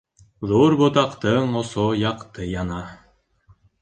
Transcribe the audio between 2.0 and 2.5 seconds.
яҡты